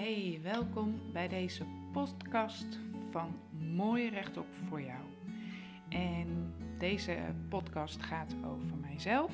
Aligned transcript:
Hey, 0.00 0.40
welkom 0.42 1.00
bij 1.12 1.28
deze 1.28 1.64
podcast 1.92 2.66
van 3.10 3.34
Mooi 3.74 4.08
Rechtop 4.08 4.46
voor 4.68 4.80
jou. 4.80 5.04
En 5.88 6.54
deze 6.78 7.18
podcast 7.48 8.02
gaat 8.02 8.34
over 8.44 8.76
mijzelf. 8.80 9.32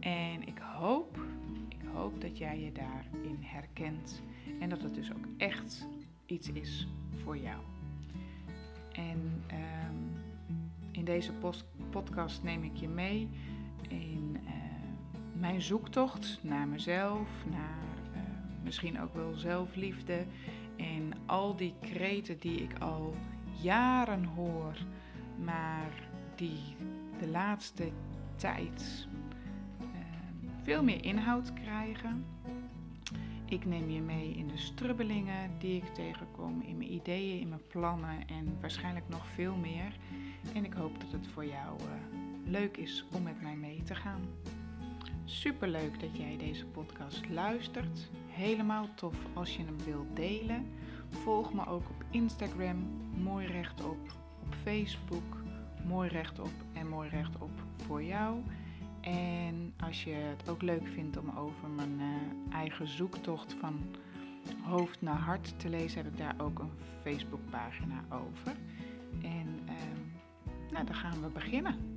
En 0.00 0.46
ik 0.46 0.58
hoop, 0.58 1.18
ik 1.68 1.78
hoop 1.92 2.20
dat 2.20 2.38
jij 2.38 2.60
je 2.60 2.72
daarin 2.72 3.38
herkent 3.40 4.22
en 4.60 4.68
dat 4.68 4.82
het 4.82 4.94
dus 4.94 5.12
ook 5.12 5.26
echt 5.36 5.86
iets 6.26 6.50
is 6.50 6.88
voor 7.22 7.38
jou. 7.38 7.60
En 8.92 9.42
ehm, 9.46 9.96
in 10.90 11.04
deze 11.04 11.32
podcast 11.90 12.42
neem 12.42 12.62
ik 12.62 12.76
je 12.76 12.88
mee 12.88 13.28
in 13.88 14.36
uh, 14.44 14.50
mijn 15.32 15.62
zoektocht 15.62 16.38
naar 16.42 16.68
mezelf, 16.68 17.28
naar 17.50 17.95
misschien 18.66 19.00
ook 19.00 19.14
wel 19.14 19.34
zelfliefde 19.34 20.26
en 20.76 21.12
al 21.26 21.56
die 21.56 21.74
kreten 21.80 22.38
die 22.38 22.62
ik 22.62 22.78
al 22.78 23.14
jaren 23.62 24.24
hoor, 24.24 24.76
maar 25.44 26.08
die 26.34 26.76
de 27.18 27.28
laatste 27.28 27.90
tijd 28.36 29.08
uh, 29.80 29.86
veel 30.62 30.82
meer 30.82 31.04
inhoud 31.04 31.52
krijgen. 31.52 32.24
Ik 33.44 33.64
neem 33.64 33.90
je 33.90 34.00
mee 34.00 34.34
in 34.34 34.48
de 34.48 34.58
strubbelingen 34.58 35.50
die 35.58 35.76
ik 35.76 35.94
tegenkom, 35.94 36.62
in 36.62 36.76
mijn 36.76 36.92
ideeën, 36.92 37.40
in 37.40 37.48
mijn 37.48 37.66
plannen 37.68 38.28
en 38.28 38.56
waarschijnlijk 38.60 39.08
nog 39.08 39.26
veel 39.26 39.56
meer. 39.56 39.96
En 40.54 40.64
ik 40.64 40.72
hoop 40.72 41.00
dat 41.00 41.12
het 41.12 41.26
voor 41.26 41.46
jou 41.46 41.80
uh, 41.80 41.86
leuk 42.44 42.76
is 42.76 43.04
om 43.12 43.22
met 43.22 43.42
mij 43.42 43.56
mee 43.56 43.82
te 43.82 43.94
gaan. 43.94 44.22
Super 45.28 45.68
leuk 45.68 46.00
dat 46.00 46.16
jij 46.16 46.36
deze 46.36 46.66
podcast 46.66 47.28
luistert. 47.28 48.10
Helemaal 48.26 48.88
tof 48.94 49.16
als 49.34 49.56
je 49.56 49.64
hem 49.64 49.78
wilt 49.84 50.16
delen. 50.16 50.66
Volg 51.10 51.54
me 51.54 51.66
ook 51.66 51.88
op 51.88 52.04
Instagram, 52.10 52.76
mooi 53.22 53.46
rechtop, 53.46 53.98
op 54.42 54.54
Facebook, 54.62 55.42
mooi 55.86 56.08
rechtop 56.08 56.50
en 56.72 56.88
mooi 56.88 57.08
rechtop 57.08 57.50
voor 57.76 58.02
jou. 58.02 58.42
En 59.00 59.74
als 59.80 60.04
je 60.04 60.10
het 60.10 60.48
ook 60.48 60.62
leuk 60.62 60.86
vindt 60.86 61.16
om 61.16 61.30
over 61.36 61.68
mijn 61.68 62.00
uh, 62.00 62.54
eigen 62.54 62.88
zoektocht 62.88 63.56
van 63.60 63.80
hoofd 64.62 65.02
naar 65.02 65.18
hart 65.18 65.60
te 65.60 65.68
lezen, 65.68 66.02
heb 66.02 66.12
ik 66.12 66.18
daar 66.18 66.34
ook 66.38 66.58
een 66.58 66.72
Facebookpagina 67.02 68.04
over. 68.10 68.56
En 69.22 69.58
uh, 69.64 69.72
nou, 70.72 70.84
dan 70.86 70.94
gaan 70.94 71.20
we 71.22 71.28
beginnen. 71.28 71.95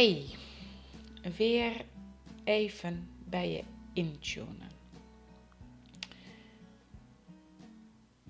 Hey, 0.00 0.24
weer 1.36 1.84
even 2.44 3.10
bij 3.24 3.50
je 3.50 3.62
intunen. 3.92 4.70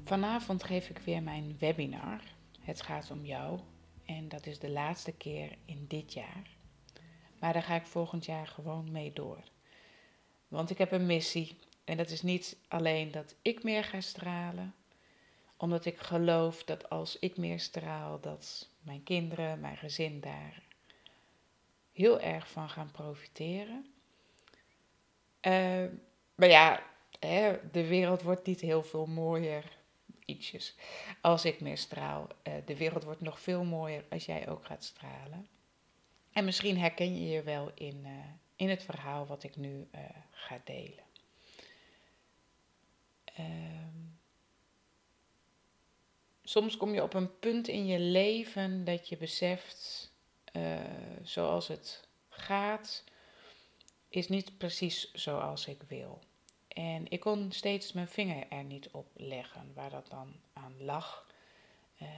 Vanavond 0.05 0.65
geef 0.65 0.89
ik 0.89 0.99
weer 0.99 1.23
mijn 1.23 1.57
webinar. 1.59 2.21
Het 2.61 2.83
gaat 2.83 3.11
om 3.11 3.25
jou 3.25 3.61
en 4.05 4.29
dat 4.29 4.47
is 4.47 4.59
de 4.59 4.71
laatste 4.71 5.13
keer 5.13 5.57
in 5.65 5.85
dit 5.89 6.13
jaar. 6.13 6.57
Maar 7.41 7.53
daar 7.53 7.63
ga 7.63 7.75
ik 7.75 7.87
volgend 7.87 8.25
jaar 8.25 8.47
gewoon 8.47 8.91
mee 8.93 9.13
door. 9.13 9.43
Want 10.49 10.71
ik 10.71 10.79
heb 10.79 10.93
een 10.93 11.07
missie 11.07 11.59
en 11.85 11.97
dat 11.97 12.11
is 12.11 12.23
niet 12.23 12.57
alleen 12.69 13.11
dat 13.11 13.35
ik 13.43 13.63
meer 13.63 13.85
ga 13.85 14.01
stralen, 14.01 14.75
omdat 15.57 15.85
ik 15.85 15.99
geloof 15.99 16.65
dat 16.65 16.89
als 16.89 17.19
ik 17.19 17.37
meer 17.37 17.61
straal, 17.61 18.21
dat 18.21 18.69
mijn 18.83 19.03
kinderen, 19.03 19.61
mijn 19.61 19.77
gezin 19.77 20.21
daar 20.21 20.69
heel 22.01 22.21
erg 22.21 22.51
van 22.51 22.69
gaan 22.69 22.91
profiteren. 22.91 23.87
Uh, 25.47 25.85
maar 26.35 26.49
ja, 26.49 26.83
hè, 27.19 27.71
de 27.73 27.87
wereld 27.87 28.23
wordt 28.23 28.47
niet 28.47 28.61
heel 28.61 28.83
veel 28.83 29.07
mooier, 29.07 29.79
ietsjes, 30.25 30.77
als 31.21 31.45
ik 31.45 31.61
meer 31.61 31.79
straal. 31.79 32.27
Uh, 32.49 32.55
de 32.65 32.77
wereld 32.77 33.05
wordt 33.05 33.21
nog 33.21 33.41
veel 33.41 33.65
mooier 33.65 34.05
als 34.11 34.27
jij 34.27 34.49
ook 34.49 34.65
gaat 34.65 34.85
stralen. 34.85 35.49
En 36.33 36.45
misschien 36.45 36.79
herken 36.79 37.21
je 37.21 37.29
je 37.29 37.43
wel 37.43 37.71
in, 37.75 38.01
uh, 38.05 38.11
in 38.57 38.69
het 38.69 38.83
verhaal 38.83 39.27
wat 39.27 39.43
ik 39.43 39.57
nu 39.57 39.89
ga 40.31 40.61
delen. 40.65 41.05
Ehm, 43.25 43.99
soms 46.43 46.77
kom 46.77 46.95
je 46.95 47.03
op 47.03 47.15
een 47.15 47.39
punt 47.39 47.69
in 47.69 47.87
je 47.87 47.99
leven 47.99 48.85
dat 48.85 49.09
je 49.09 49.17
beseft 49.17 50.10
uh, 50.53 50.81
zoals 51.23 51.69
het 51.69 52.09
gaat, 52.29 53.05
is 54.09 54.29
niet 54.29 54.59
precies 54.59 55.13
zoals 55.13 55.67
ik 55.67 55.83
wil. 55.83 56.21
En 56.69 57.11
ik 57.11 57.21
kon 57.21 57.53
steeds 57.53 57.93
mijn 57.93 58.09
vinger 58.09 58.47
er 58.49 58.65
niet 58.65 58.91
op 58.91 59.07
leggen 59.15 59.73
waar 59.75 59.91
dat 59.91 60.07
dan 60.09 60.35
aan 60.53 60.83
lag. 60.83 61.27
Uh, 62.03 62.09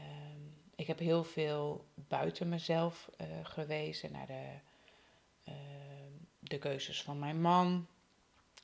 ik 0.74 0.86
heb 0.86 0.98
heel 0.98 1.24
veel 1.24 1.86
buiten 1.94 2.48
mezelf 2.48 3.10
uh, 3.20 3.26
gewezen 3.42 4.12
naar 4.12 4.26
de, 4.26 4.58
ehm, 5.44 6.12
de 6.38 6.58
keuzes 6.58 7.02
van 7.02 7.18
mijn 7.18 7.40
man 7.40 7.86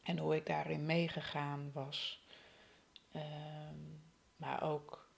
en 0.02 0.18
hoe 0.18 0.36
ik 0.36 0.46
daarin 0.46 0.86
meegegaan 0.86 1.70
was. 1.72 2.22
Ehm, 3.12 3.76
maar 4.36 4.62
ook 4.62 5.10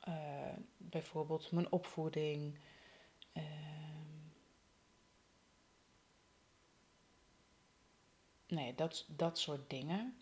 eh, 0.00 0.14
bijvoorbeeld 0.76 1.50
mijn 1.50 1.72
opvoeding. 1.72 2.58
Nee, 8.48 8.74
dat, 8.74 9.04
dat 9.08 9.38
soort 9.38 9.70
dingen. 9.70 10.16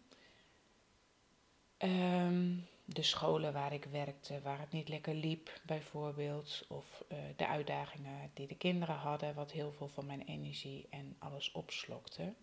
Um, 1.79 2.67
de 2.85 3.03
scholen 3.03 3.53
waar 3.53 3.73
ik 3.73 3.85
werkte, 3.85 4.41
waar 4.41 4.59
het 4.59 4.73
niet 4.73 4.89
lekker 4.89 5.15
liep, 5.15 5.61
bijvoorbeeld. 5.63 6.65
Of 6.69 7.05
uh, 7.09 7.19
de 7.37 7.47
uitdagingen 7.47 8.31
die 8.35 8.47
de 8.47 8.57
kinderen 8.57 8.95
hadden, 8.95 9.35
wat 9.35 9.53
heel 9.53 9.73
veel 9.73 9.89
van 9.89 10.07
mijn 10.07 10.23
energie 10.23 10.87
en 10.91 11.17
alles 11.19 11.53
opslokte. 11.53 12.35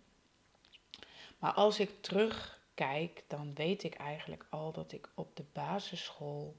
Maar 1.40 1.54
als 1.54 1.80
ik 1.80 2.02
terugkijk, 2.02 3.24
dan 3.28 3.54
weet 3.54 3.84
ik 3.84 3.94
eigenlijk 3.94 4.46
al 4.50 4.72
dat 4.72 4.92
ik 4.92 5.10
op 5.16 5.36
de 5.36 5.46
basisschool 5.54 6.56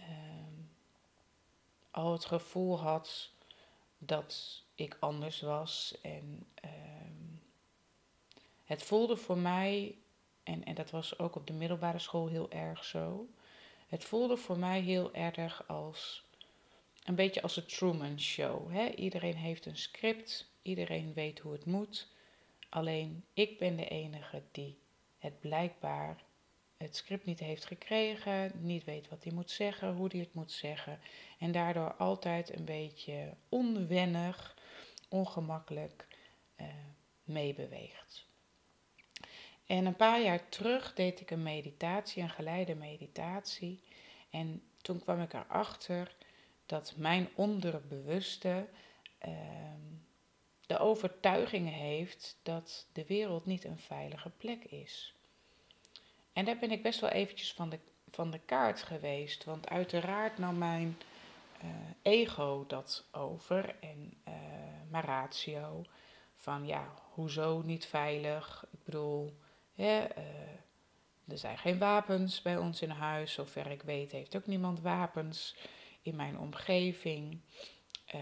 um, 0.00 0.70
al 1.90 2.12
het 2.12 2.24
gevoel 2.24 2.80
had 2.80 3.30
dat 3.98 4.62
ik 4.74 4.96
anders 5.00 5.40
was 5.40 5.98
en 6.02 6.46
um, 6.64 6.91
het 8.72 8.82
voelde 8.82 9.16
voor 9.16 9.38
mij, 9.38 9.98
en, 10.42 10.64
en 10.64 10.74
dat 10.74 10.90
was 10.90 11.18
ook 11.18 11.36
op 11.36 11.46
de 11.46 11.52
middelbare 11.52 11.98
school 11.98 12.28
heel 12.28 12.50
erg 12.50 12.84
zo. 12.84 13.28
Het 13.88 14.04
voelde 14.04 14.36
voor 14.36 14.58
mij 14.58 14.80
heel 14.80 15.14
erg 15.14 15.68
als 15.68 16.24
een 17.04 17.14
beetje 17.14 17.42
als 17.42 17.56
een 17.56 17.66
Truman 17.66 18.20
Show. 18.20 18.72
Hè? 18.72 18.88
Iedereen 18.88 19.36
heeft 19.36 19.66
een 19.66 19.76
script, 19.76 20.50
iedereen 20.62 21.12
weet 21.12 21.38
hoe 21.38 21.52
het 21.52 21.64
moet. 21.64 22.08
Alleen 22.68 23.24
ik 23.32 23.58
ben 23.58 23.76
de 23.76 23.88
enige 23.88 24.42
die 24.52 24.78
het 25.18 25.40
blijkbaar 25.40 26.22
het 26.76 26.96
script 26.96 27.24
niet 27.24 27.40
heeft 27.40 27.64
gekregen, 27.64 28.52
niet 28.54 28.84
weet 28.84 29.08
wat 29.08 29.24
hij 29.24 29.32
moet 29.32 29.50
zeggen, 29.50 29.94
hoe 29.94 30.08
hij 30.10 30.20
het 30.20 30.34
moet 30.34 30.52
zeggen. 30.52 31.00
En 31.38 31.52
daardoor 31.52 31.94
altijd 31.94 32.56
een 32.56 32.64
beetje 32.64 33.34
onwennig, 33.48 34.56
ongemakkelijk 35.08 36.06
uh, 36.60 36.66
meebeweegt. 37.24 38.30
En 39.66 39.86
een 39.86 39.96
paar 39.96 40.22
jaar 40.22 40.48
terug 40.48 40.94
deed 40.94 41.20
ik 41.20 41.30
een 41.30 41.42
meditatie, 41.42 42.22
een 42.22 42.30
geleide 42.30 42.74
meditatie. 42.74 43.80
En 44.30 44.62
toen 44.82 45.00
kwam 45.00 45.20
ik 45.20 45.32
erachter 45.32 46.16
dat 46.66 46.94
mijn 46.96 47.28
onderbewuste 47.34 48.66
uh, 49.26 49.34
de 50.66 50.78
overtuiging 50.78 51.70
heeft 51.70 52.38
dat 52.42 52.86
de 52.92 53.06
wereld 53.06 53.46
niet 53.46 53.64
een 53.64 53.78
veilige 53.78 54.30
plek 54.30 54.64
is. 54.64 55.14
En 56.32 56.44
daar 56.44 56.58
ben 56.58 56.70
ik 56.70 56.82
best 56.82 57.00
wel 57.00 57.10
eventjes 57.10 57.52
van 57.52 57.68
de, 57.68 57.78
van 58.10 58.30
de 58.30 58.38
kaart 58.38 58.82
geweest. 58.82 59.44
Want 59.44 59.68
uiteraard 59.68 60.38
nam 60.38 60.58
mijn 60.58 60.98
uh, 61.64 61.70
ego 62.02 62.64
dat 62.66 63.04
over 63.10 63.76
en 63.80 64.14
uh, 64.28 64.34
mijn 64.90 65.04
ratio. 65.04 65.84
Van 66.36 66.66
ja, 66.66 66.94
hoezo 67.12 67.62
niet 67.64 67.86
veilig? 67.86 68.66
Ik 68.70 68.84
bedoel, 68.84 69.36
uh, 69.82 71.28
er 71.28 71.38
zijn 71.38 71.58
geen 71.58 71.78
wapens 71.78 72.42
bij 72.42 72.56
ons 72.56 72.82
in 72.82 72.90
huis. 72.90 73.32
Zover 73.32 73.70
ik 73.70 73.82
weet 73.82 74.12
heeft 74.12 74.36
ook 74.36 74.46
niemand 74.46 74.80
wapens 74.80 75.56
in 76.02 76.16
mijn 76.16 76.38
omgeving. 76.38 77.40
Uh, 78.14 78.20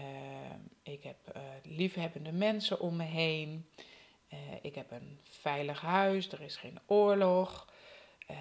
ik 0.83 1.03
heb 1.03 1.35
uh, 1.35 1.41
liefhebbende 1.63 2.31
mensen 2.31 2.79
om 2.79 2.95
me 2.95 3.03
heen. 3.03 3.69
ik 4.61 4.75
heb 4.75 4.91
een 4.91 5.19
veilig 5.23 5.81
huis. 5.81 6.31
Er 6.31 6.41
is 6.41 6.55
geen 6.55 6.79
oorlog. 6.85 7.67
Eh, 8.27 8.35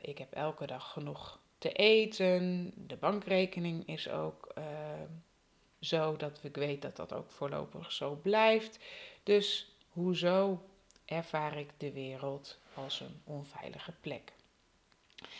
ik 0.00 0.18
heb 0.18 0.32
elke 0.32 0.66
dag 0.66 0.92
genoeg 0.92 1.38
te 1.58 1.72
eten. 1.72 2.72
De 2.76 2.96
bankrekening 2.96 3.86
is 3.88 4.08
ook 4.08 4.54
zo 5.80 6.16
dat 6.16 6.40
ik 6.42 6.56
weet 6.56 6.82
dat 6.82 6.96
dat 6.96 7.12
ook 7.12 7.30
voorlopig 7.30 7.92
zo 7.92 8.14
blijft. 8.22 8.78
Dus 9.22 9.76
hoezo 9.88 10.62
ervaar 11.04 11.58
ik 11.58 11.70
de 11.76 11.92
wereld 11.92 12.58
als 12.76 13.00
een 13.00 13.20
onveilige 13.24 13.92
plek? 14.00 14.32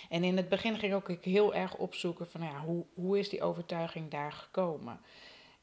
En 0.09 0.25
in 0.25 0.37
het 0.37 0.49
begin 0.49 0.79
ging 0.79 0.95
ook 0.95 1.09
ik 1.09 1.25
heel 1.25 1.55
erg 1.55 1.77
opzoeken 1.77 2.31
van 2.31 2.41
nou 2.41 2.53
ja, 2.53 2.61
hoe, 2.61 2.87
hoe 2.95 3.19
is 3.19 3.29
die 3.29 3.43
overtuiging 3.43 4.11
daar 4.11 4.33
gekomen? 4.33 5.01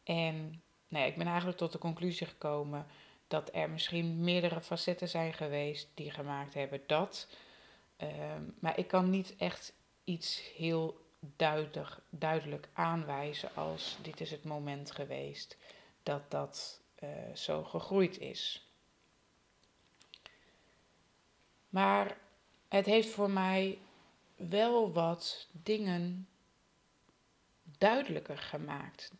En 0.03 0.61
nou 0.87 1.03
ja, 1.03 1.11
ik 1.11 1.17
ben 1.17 1.27
eigenlijk 1.27 1.57
tot 1.57 1.71
de 1.71 1.77
conclusie 1.77 2.27
gekomen 2.27 2.85
dat 3.27 3.49
er 3.53 3.69
misschien 3.69 4.23
meerdere 4.23 4.61
facetten 4.61 5.09
zijn 5.09 5.33
geweest 5.33 5.89
die 5.93 6.11
gemaakt 6.11 6.53
hebben 6.53 6.81
dat. 6.87 7.27
Ehm, 7.97 8.43
maar 8.59 8.77
ik 8.77 8.87
kan 8.87 9.09
niet 9.09 9.35
echt 9.37 9.73
iets 10.03 10.51
heel 10.55 10.99
duidelijk, 11.19 11.97
duidelijk 12.09 12.69
aanwijzen 12.73 13.55
als 13.55 13.97
dit 14.01 14.21
is 14.21 14.31
het 14.31 14.43
moment 14.43 14.91
geweest 14.91 15.57
dat 16.03 16.31
dat 16.31 16.81
uh, 17.03 17.09
zo 17.33 17.63
gegroeid 17.63 18.19
is. 18.19 18.70
Maar 21.71 22.17
het 22.67 22.85
heeft 22.85 23.09
voor 23.09 23.29
mij 23.29 23.79
wel 24.35 24.91
wat 24.91 25.47
dingen 25.51 26.27
duidelijker 27.77 28.37
gemaakt. 28.37 29.11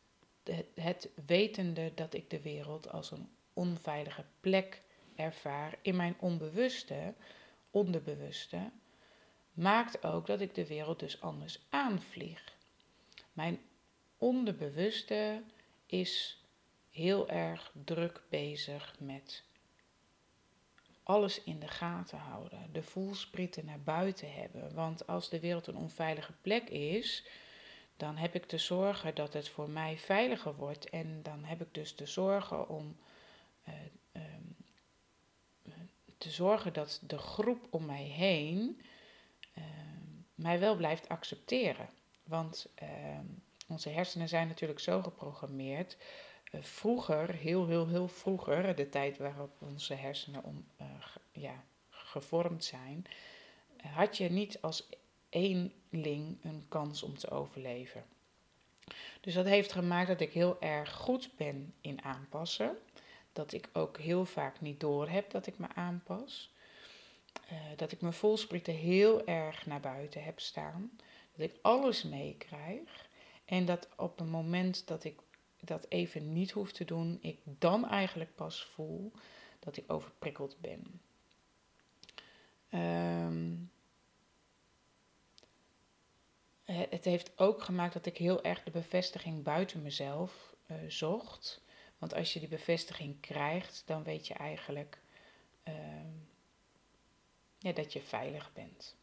Het, 0.73 1.09
wetende 1.25 1.91
dat 1.95 2.13
ik 2.13 2.29
de 2.29 2.41
wereld 2.41 2.89
als 2.89 3.11
een 3.11 3.29
onveilige 3.53 4.25
plek 4.39 4.81
ervaar 5.15 5.77
in 5.81 5.95
mijn 5.95 6.15
onbewuste, 6.19 7.13
onderbewuste, 7.69 8.71
maakt 9.53 10.03
ook 10.03 10.27
dat 10.27 10.41
ik 10.41 10.55
de 10.55 10.67
wereld 10.67 10.99
dus 10.99 11.21
anders 11.21 11.59
aanvlieg. 11.69 12.55
Mijn 13.33 13.59
onderbewuste 14.17 15.43
is 15.85 16.43
heel 16.89 17.29
erg 17.29 17.71
druk 17.85 18.21
bezig 18.29 18.95
met 18.99 19.43
alles 21.11 21.43
in 21.43 21.59
de 21.59 21.67
gaten 21.67 22.17
houden, 22.17 22.69
de 22.71 22.83
voelsprieten 22.83 23.65
naar 23.65 23.81
buiten 23.81 24.33
hebben. 24.33 24.73
Want 24.73 25.07
als 25.07 25.29
de 25.29 25.39
wereld 25.39 25.67
een 25.67 25.75
onveilige 25.75 26.33
plek 26.41 26.69
is, 26.69 27.25
dan 27.97 28.17
heb 28.17 28.35
ik 28.35 28.45
te 28.45 28.57
zorgen 28.57 29.15
dat 29.15 29.33
het 29.33 29.49
voor 29.49 29.69
mij 29.69 29.97
veiliger 29.97 30.55
wordt. 30.55 30.89
En 30.89 31.19
dan 31.23 31.43
heb 31.43 31.61
ik 31.61 31.73
dus 31.73 31.93
te 31.93 32.05
zorgen 32.05 32.69
om 32.69 32.97
uh, 33.67 33.73
te 36.17 36.29
zorgen 36.29 36.73
dat 36.73 37.01
de 37.07 37.17
groep 37.17 37.67
om 37.69 37.85
mij 37.85 38.03
heen 38.03 38.81
uh, 39.57 39.63
mij 40.35 40.59
wel 40.59 40.75
blijft 40.75 41.09
accepteren. 41.09 41.89
Want 42.23 42.67
ehm, 42.75 43.25
onze 43.67 43.89
hersenen 43.89 44.29
zijn 44.29 44.47
natuurlijk 44.47 44.79
zo 44.79 45.01
geprogrammeerd. 45.01 45.97
Vroeger, 46.59 47.33
heel, 47.33 47.67
heel, 47.67 47.87
heel 47.87 48.07
vroeger, 48.07 48.75
de 48.75 48.89
tijd 48.89 49.17
waarop 49.17 49.51
onze 49.59 49.93
hersenen 49.93 50.43
om, 50.43 50.65
uh, 50.81 50.87
ja, 51.31 51.63
gevormd 51.89 52.63
zijn, 52.63 53.05
had 53.81 54.17
je 54.17 54.29
niet 54.29 54.61
als 54.61 54.89
eenling 55.29 56.37
een 56.43 56.65
kans 56.67 57.03
om 57.03 57.17
te 57.17 57.29
overleven. 57.29 58.05
Dus 59.21 59.33
dat 59.33 59.45
heeft 59.45 59.71
gemaakt 59.71 60.07
dat 60.07 60.19
ik 60.19 60.33
heel 60.33 60.61
erg 60.61 60.91
goed 60.91 61.29
ben 61.37 61.73
in 61.81 62.03
aanpassen. 62.03 62.77
Dat 63.33 63.53
ik 63.53 63.69
ook 63.73 63.97
heel 63.97 64.25
vaak 64.25 64.61
niet 64.61 64.79
door 64.79 65.09
heb 65.09 65.31
dat 65.31 65.47
ik 65.47 65.57
me 65.57 65.67
aanpas. 65.75 66.53
Uh, 67.51 67.57
dat 67.75 67.91
ik 67.91 68.01
mijn 68.01 68.13
volsprieten 68.13 68.73
heel 68.73 69.25
erg 69.25 69.65
naar 69.65 69.79
buiten 69.79 70.23
heb 70.23 70.39
staan. 70.39 70.91
Dat 71.35 71.49
ik 71.49 71.55
alles 71.61 72.03
meekrijg. 72.03 73.09
En 73.45 73.65
dat 73.65 73.87
op 73.97 74.19
een 74.19 74.29
moment 74.29 74.87
dat 74.87 75.03
ik 75.03 75.19
dat 75.61 75.85
even 75.89 76.33
niet 76.33 76.51
hoef 76.51 76.71
te 76.71 76.85
doen, 76.85 77.17
ik 77.21 77.39
dan 77.43 77.87
eigenlijk 77.87 78.35
pas 78.35 78.65
voel 78.65 79.11
dat 79.59 79.77
ik 79.77 79.91
overprikkeld 79.91 80.57
ben. 80.61 81.01
Um, 82.73 83.71
het 86.63 87.05
heeft 87.05 87.39
ook 87.39 87.63
gemaakt 87.63 87.93
dat 87.93 88.05
ik 88.05 88.17
heel 88.17 88.43
erg 88.43 88.63
de 88.63 88.71
bevestiging 88.71 89.43
buiten 89.43 89.81
mezelf 89.81 90.55
uh, 90.67 90.77
zocht. 90.87 91.61
Want 91.97 92.13
als 92.13 92.33
je 92.33 92.39
die 92.39 92.47
bevestiging 92.47 93.19
krijgt, 93.19 93.83
dan 93.85 94.03
weet 94.03 94.27
je 94.27 94.33
eigenlijk 94.33 95.01
uh, 95.67 95.73
ja, 97.57 97.71
dat 97.71 97.93
je 97.93 98.01
veilig 98.01 98.53
bent. 98.53 98.95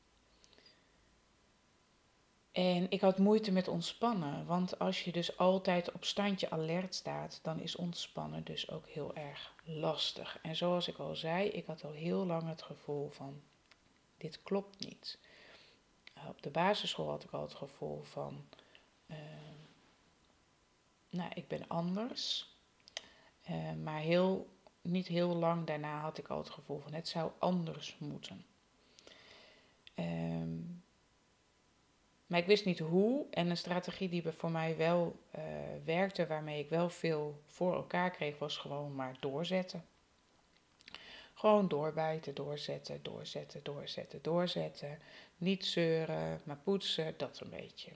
En 2.58 2.90
ik 2.90 3.00
had 3.00 3.18
moeite 3.18 3.52
met 3.52 3.68
ontspannen, 3.68 4.46
want 4.46 4.78
als 4.78 5.04
je 5.04 5.12
dus 5.12 5.36
altijd 5.36 5.92
op 5.92 6.04
standje 6.04 6.50
alert 6.50 6.94
staat, 6.94 7.40
dan 7.42 7.60
is 7.60 7.76
ontspannen 7.76 8.44
dus 8.44 8.70
ook 8.70 8.88
heel 8.88 9.14
erg 9.14 9.54
lastig. 9.64 10.38
En 10.42 10.56
zoals 10.56 10.88
ik 10.88 10.98
al 10.98 11.16
zei, 11.16 11.48
ik 11.48 11.66
had 11.66 11.84
al 11.84 11.92
heel 11.92 12.26
lang 12.26 12.48
het 12.48 12.62
gevoel 12.62 13.08
van, 13.08 13.40
dit 14.16 14.42
klopt 14.42 14.84
niet. 14.84 15.18
Op 16.28 16.42
de 16.42 16.50
basisschool 16.50 17.08
had 17.08 17.24
ik 17.24 17.30
al 17.30 17.42
het 17.42 17.54
gevoel 17.54 18.02
van, 18.02 18.44
uh, 19.06 19.16
nou, 21.10 21.30
ik 21.34 21.48
ben 21.48 21.68
anders. 21.68 22.52
Uh, 23.50 23.72
maar 23.72 24.00
heel, 24.00 24.48
niet 24.80 25.06
heel 25.06 25.34
lang 25.34 25.66
daarna 25.66 26.00
had 26.00 26.18
ik 26.18 26.28
al 26.28 26.38
het 26.38 26.50
gevoel 26.50 26.78
van, 26.80 26.92
het 26.92 27.08
zou 27.08 27.30
anders 27.38 27.96
moeten. 27.98 28.44
Um, 29.94 30.57
maar 32.28 32.38
ik 32.38 32.46
wist 32.46 32.64
niet 32.64 32.78
hoe. 32.78 33.26
En 33.30 33.50
een 33.50 33.56
strategie 33.56 34.08
die 34.08 34.22
voor 34.36 34.50
mij 34.50 34.76
wel 34.76 35.16
uh, 35.36 35.42
werkte, 35.84 36.26
waarmee 36.26 36.58
ik 36.58 36.68
wel 36.68 36.90
veel 36.90 37.42
voor 37.46 37.74
elkaar 37.74 38.10
kreeg, 38.10 38.38
was 38.38 38.56
gewoon 38.56 38.94
maar 38.94 39.16
doorzetten. 39.20 39.84
Gewoon 41.34 41.68
doorbijten, 41.68 42.34
doorzetten, 42.34 43.02
doorzetten, 43.02 43.60
doorzetten, 43.62 44.18
doorzetten. 44.22 44.98
Niet 45.36 45.66
zeuren, 45.66 46.40
maar 46.44 46.58
poetsen, 46.62 47.14
dat 47.16 47.40
een 47.40 47.50
beetje. 47.50 47.90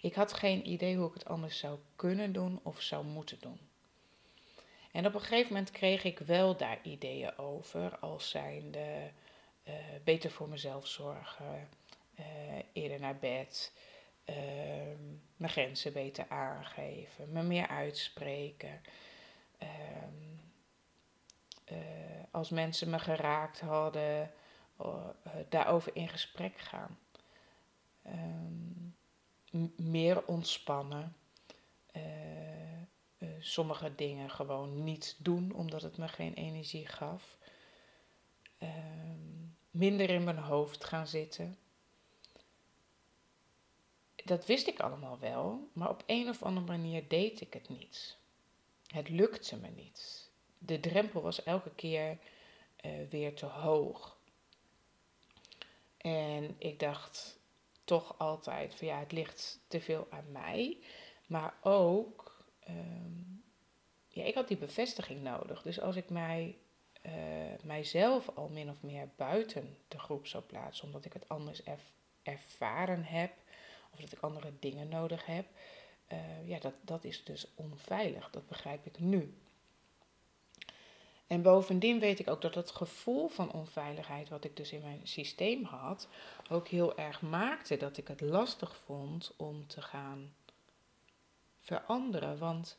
Ik 0.00 0.14
had 0.14 0.32
geen 0.32 0.68
idee 0.68 0.96
hoe 0.96 1.08
ik 1.08 1.14
het 1.14 1.24
anders 1.24 1.58
zou 1.58 1.78
kunnen 1.96 2.32
doen 2.32 2.60
of 2.62 2.80
zou 2.80 3.04
moeten 3.04 3.38
doen. 3.40 3.58
En 4.92 5.06
op 5.06 5.14
een 5.14 5.20
gegeven 5.20 5.52
moment 5.52 5.70
kreeg 5.70 6.04
ik 6.04 6.18
wel 6.18 6.56
daar 6.56 6.78
ideeën 6.82 7.38
over, 7.38 7.98
als 7.98 8.30
zijnde 8.30 9.10
uh, 9.68 9.74
beter 10.04 10.30
voor 10.30 10.48
mezelf 10.48 10.86
zorgen, 10.86 11.68
eerder 12.72 13.00
naar 13.00 13.18
bed, 13.18 13.72
uh, 14.24 14.36
mijn 15.36 15.52
grenzen 15.52 15.92
beter 15.92 16.28
aangeven, 16.28 17.32
me 17.32 17.42
meer 17.42 17.68
uitspreken. 17.68 18.80
Ehm, 19.58 20.14
eh, 21.64 21.76
als 22.30 22.50
mensen 22.50 22.90
me 22.90 22.98
geraakt 22.98 23.60
hadden, 23.60 24.30
uh, 24.80 25.06
daarover 25.48 25.96
in 25.96 26.08
gesprek 26.08 26.58
gaan. 26.58 26.98
Um, 28.06 28.94
meer 29.76 30.26
ontspannen. 30.26 31.14
sommige 33.42 33.94
dingen 33.94 34.30
gewoon 34.30 34.84
niet 34.84 35.16
doen 35.18 35.52
omdat 35.52 35.82
het 35.82 35.96
me 35.96 36.08
geen 36.08 36.34
energie 36.34 36.86
gaf. 36.86 37.38
Minder 39.70 40.10
in 40.10 40.24
mijn 40.24 40.38
hoofd 40.38 40.84
gaan 40.84 41.06
zitten 41.06 41.58
dat 44.24 44.46
wist 44.46 44.66
ik 44.66 44.80
allemaal 44.80 45.18
wel, 45.18 45.68
maar 45.72 45.88
op 45.88 46.02
een 46.06 46.28
of 46.28 46.42
andere 46.42 46.66
manier 46.66 47.08
deed 47.08 47.40
ik 47.40 47.52
het 47.52 47.68
niet. 47.68 48.16
Het 48.86 49.08
lukte 49.08 49.56
me 49.56 49.68
niet. 49.68 50.30
De 50.58 50.80
drempel 50.80 51.22
was 51.22 51.42
elke 51.42 51.70
keer 51.74 52.18
uh, 52.84 52.92
weer 53.10 53.34
te 53.34 53.46
hoog. 53.46 54.18
En 55.96 56.54
ik 56.58 56.78
dacht 56.78 57.38
toch 57.84 58.18
altijd 58.18 58.74
van 58.74 58.86
ja, 58.86 58.98
het 58.98 59.12
ligt 59.12 59.60
te 59.68 59.80
veel 59.80 60.06
aan 60.10 60.32
mij. 60.32 60.78
Maar 61.26 61.54
ook, 61.62 62.44
um, 62.68 63.42
ja, 64.08 64.24
ik 64.24 64.34
had 64.34 64.48
die 64.48 64.56
bevestiging 64.56 65.22
nodig. 65.22 65.62
Dus 65.62 65.80
als 65.80 65.96
ik 65.96 66.10
mij, 66.10 66.56
uh, 67.06 67.12
mijzelf 67.62 68.28
al 68.28 68.48
min 68.48 68.70
of 68.70 68.82
meer 68.82 69.08
buiten 69.16 69.76
de 69.88 69.98
groep 69.98 70.26
zou 70.26 70.44
plaatsen, 70.44 70.84
omdat 70.86 71.04
ik 71.04 71.12
het 71.12 71.28
anders 71.28 71.62
erv 71.62 71.82
ervaren 72.22 73.04
heb, 73.04 73.32
of 73.92 74.00
dat 74.00 74.12
ik 74.12 74.20
andere 74.20 74.52
dingen 74.60 74.88
nodig 74.88 75.26
heb. 75.26 75.46
Uh, 76.12 76.48
ja, 76.48 76.58
dat, 76.58 76.74
dat 76.80 77.04
is 77.04 77.24
dus 77.24 77.46
onveilig. 77.54 78.30
Dat 78.30 78.46
begrijp 78.46 78.86
ik 78.86 78.98
nu. 78.98 79.34
En 81.26 81.42
bovendien 81.42 81.98
weet 81.98 82.18
ik 82.18 82.28
ook 82.30 82.40
dat 82.40 82.54
het 82.54 82.70
gevoel 82.70 83.28
van 83.28 83.52
onveiligheid, 83.52 84.28
wat 84.28 84.44
ik 84.44 84.56
dus 84.56 84.72
in 84.72 84.80
mijn 84.80 85.00
systeem 85.06 85.64
had, 85.64 86.08
ook 86.48 86.68
heel 86.68 86.96
erg 86.96 87.22
maakte 87.22 87.76
dat 87.76 87.96
ik 87.96 88.08
het 88.08 88.20
lastig 88.20 88.76
vond 88.76 89.32
om 89.36 89.66
te 89.66 89.82
gaan 89.82 90.34
veranderen. 91.60 92.38
Want 92.38 92.78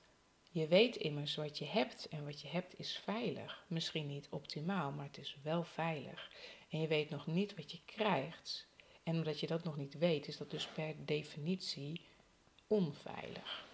Je 0.53 0.67
weet 0.67 0.95
immers 0.95 1.35
wat 1.35 1.57
je 1.57 1.65
hebt 1.65 2.07
en 2.07 2.25
wat 2.25 2.41
je 2.41 2.47
hebt 2.47 2.79
is 2.79 2.97
veilig. 3.03 3.65
Misschien 3.67 4.07
niet 4.07 4.27
optimaal, 4.29 4.91
maar 4.91 5.05
het 5.05 5.17
is 5.17 5.37
wel 5.43 5.63
veilig. 5.63 6.31
En 6.69 6.81
je 6.81 6.87
weet 6.87 7.09
nog 7.09 7.27
niet 7.27 7.55
wat 7.55 7.71
je 7.71 7.79
krijgt. 7.85 8.67
En 9.03 9.15
omdat 9.15 9.39
je 9.39 9.47
dat 9.47 9.63
nog 9.63 9.77
niet 9.77 9.97
weet, 9.97 10.27
is 10.27 10.37
dat 10.37 10.51
dus 10.51 10.67
per 10.67 10.95
definitie 11.05 12.01
onveilig. 12.67 13.65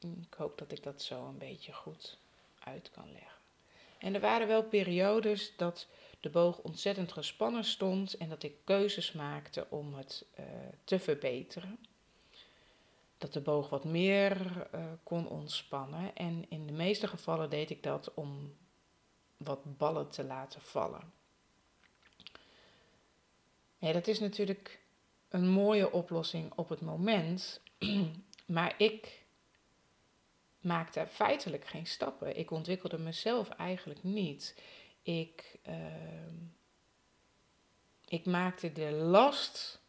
Ik 0.00 0.34
hoop 0.36 0.58
dat 0.58 0.72
ik 0.72 0.82
dat 0.82 1.02
zo 1.02 1.26
een 1.26 1.38
beetje 1.38 1.72
goed 1.72 2.18
uit 2.58 2.90
kan 2.90 3.12
leggen. 3.12 3.38
En 3.98 4.14
er 4.14 4.20
waren 4.20 4.46
wel 4.46 4.62
periodes 4.62 5.56
dat 5.56 5.86
de 6.20 6.30
boog 6.30 6.58
ontzettend 6.58 7.12
gespannen 7.12 7.64
stond 7.64 8.16
en 8.16 8.28
dat 8.28 8.42
ik 8.42 8.54
keuzes 8.64 9.12
maakte 9.12 9.66
om 9.70 9.94
het 9.94 10.24
uh, 10.40 10.46
te 10.84 10.98
verbeteren. 10.98 11.78
Dat 13.18 13.32
de 13.32 13.40
boog 13.40 13.68
wat 13.68 13.84
meer 13.84 14.66
uh, 14.74 14.84
kon 15.02 15.28
ontspannen. 15.28 16.16
En 16.16 16.44
in 16.48 16.66
de 16.66 16.72
meeste 16.72 17.08
gevallen 17.08 17.50
deed 17.50 17.70
ik 17.70 17.82
dat 17.82 18.14
om 18.14 18.56
wat 19.36 19.78
ballen 19.78 20.10
te 20.10 20.24
laten 20.24 20.60
vallen. 20.60 21.12
Ja, 23.78 23.92
dat 23.92 24.06
is 24.06 24.18
natuurlijk 24.18 24.80
een 25.28 25.48
mooie 25.48 25.92
oplossing 25.92 26.52
op 26.54 26.68
het 26.68 26.80
moment, 26.80 27.60
maar 28.46 28.74
ik 28.78 29.26
maakte 30.60 31.06
feitelijk 31.06 31.66
geen 31.66 31.86
stappen. 31.86 32.36
Ik 32.36 32.50
ontwikkelde 32.50 32.98
mezelf 32.98 33.48
eigenlijk 33.48 34.02
niet. 34.02 34.62
Ik, 35.02 35.58
uh, 35.68 35.74
ik 38.08 38.26
maakte 38.26 38.72
de 38.72 38.90
last 38.90 39.80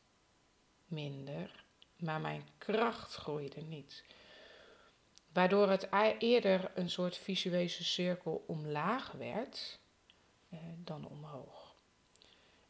minder, 0.85 1.65
maar 1.97 2.21
mijn 2.21 2.47
kracht 2.57 3.15
groeide 3.15 3.61
niet. 3.61 4.03
Waardoor 5.33 5.69
het 5.69 5.89
eerder 6.19 6.71
een 6.75 6.89
soort 6.89 7.17
visueuze 7.17 7.83
cirkel 7.83 8.43
omlaag 8.47 9.11
werd 9.11 9.79
uh, 10.53 10.59
dan 10.77 11.07
omhoog. 11.07 11.58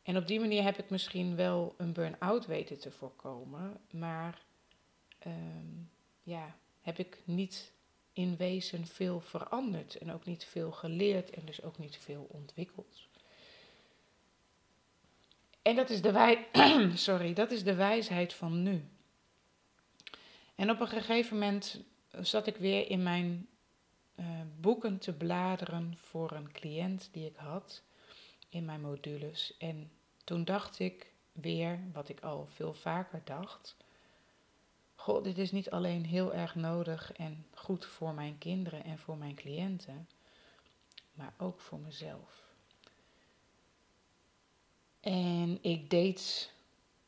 En 0.10 0.18
op 0.18 0.28
die 0.28 0.40
manier 0.40 0.64
heb 0.64 0.78
ik 0.78 0.90
misschien 0.90 1.36
wel 1.36 1.74
een 1.78 1.94
burn-out 1.94 2.46
weten 2.46 2.80
te 2.80 2.92
voorkomen, 2.92 3.80
maar 3.92 4.42
uh, 5.28 5.34
ja, 6.24 6.56
heb 6.82 6.98
ik 6.98 7.22
niet 7.24 7.74
in 8.14 8.38
wezen 8.38 8.88
veel 8.88 9.20
veranderd 9.20 9.98
en 9.98 10.12
ook 10.12 10.26
niet 10.26 10.46
veel 10.46 10.72
geleerd 10.72 11.30
en 11.30 11.46
dus 11.46 11.64
ook 11.64 11.78
niet 11.78 11.98
veel 11.98 12.28
ontwikkeld. 12.32 13.08
En 15.62 15.76
dat 15.76 15.90
is 15.90 16.02
de, 16.02 16.12
wij 16.12 16.48
Sorry, 16.96 17.34
dat 17.34 17.52
is 17.52 17.64
de 17.64 17.76
wijsheid 17.76 18.34
van 18.34 18.64
nu. 18.64 18.84
En 20.56 20.70
op 20.70 20.80
een 20.80 20.88
gegeven 20.88 21.38
moment 21.38 21.84
zat 22.12 22.48
ik 22.48 22.56
weer 22.56 22.90
in 22.90 23.04
mijn 23.04 23.48
uh, 24.16 24.26
boeken 24.60 25.00
te 25.00 25.14
bladeren 25.14 25.98
voor 25.98 26.32
een 26.32 26.52
cliënt 26.52 27.10
die 27.12 27.26
ik 27.26 27.36
had 27.36 27.84
in 28.50 28.66
mijn 28.66 28.82
modules. 28.82 29.58
En 29.58 29.92
toen 30.30 30.44
dacht 30.44 30.80
ik 30.80 31.12
weer, 31.32 31.80
wat 31.94 32.10
ik 32.10 32.20
al 32.20 32.48
veel 32.50 32.74
vaker 32.74 33.22
dacht, 33.24 33.76
God, 34.96 35.24
dit 35.24 35.38
is 35.38 35.52
niet 35.52 35.70
alleen 35.70 36.06
heel 36.06 36.34
erg 36.34 36.56
nodig 36.56 37.12
en 37.14 37.46
goed 37.54 37.86
voor 37.86 38.14
mijn 38.14 38.38
kinderen 38.38 38.84
en 38.84 39.00
voor 39.00 39.18
mijn 39.18 39.36
cliënten, 39.36 40.08
maar 41.14 41.34
ook 41.38 41.60
voor 41.60 41.80
mezelf. 41.80 42.44
En 45.00 45.58
ik 45.62 45.90
deed 45.90 46.52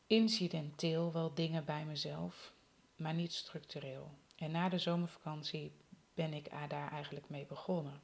incidenteel 0.08 1.12
wel 1.12 1.34
dingen 1.34 1.66
bij 1.66 1.86
mezelf, 1.86 2.54
maar 2.96 3.14
niet 3.14 3.34
structureel. 3.34 4.12
En 4.36 4.52
na 4.52 4.70
de 4.70 4.80
zomervakantie 4.80 5.72
ben 6.14 6.34
ik 6.34 6.50
daar 6.68 6.92
eigenlijk 6.92 7.30
mee 7.30 7.46
begonnen. 7.46 8.02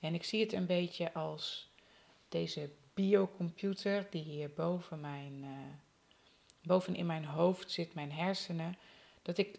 En 0.00 0.14
ik 0.14 0.24
zie 0.24 0.40
het 0.40 0.52
een 0.52 0.66
beetje 0.66 1.12
als 1.12 1.68
deze 2.28 2.70
biocomputer 2.98 4.06
die 4.10 4.22
hier 4.22 4.52
boven, 4.52 5.00
mijn, 5.00 5.44
boven 6.62 6.94
in 6.94 7.06
mijn 7.06 7.24
hoofd 7.24 7.70
zit, 7.70 7.94
mijn 7.94 8.12
hersenen 8.12 8.76
dat 9.22 9.38
ik 9.38 9.58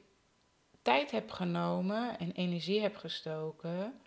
tijd 0.82 1.12
heb 1.12 1.32
genomen 1.32 2.20
en 2.20 2.32
energie 2.32 2.82
heb 2.82 2.96
gestoken 2.96 4.02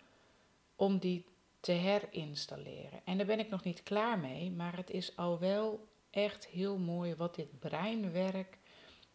om 0.75 0.97
die 0.97 1.25
te 1.59 1.71
herinstalleren. 1.71 3.01
En 3.05 3.17
daar 3.17 3.25
ben 3.25 3.39
ik 3.39 3.49
nog 3.49 3.63
niet 3.63 3.83
klaar 3.83 4.19
mee, 4.19 4.51
maar 4.51 4.75
het 4.75 4.89
is 4.89 5.17
al 5.17 5.39
wel 5.39 5.87
echt 6.09 6.47
heel 6.47 6.77
mooi 6.77 7.15
wat 7.15 7.35
dit 7.35 7.59
breinwerk 7.59 8.57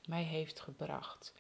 mij 0.04 0.22
heeft 0.22 0.60
gebracht. 0.60 1.34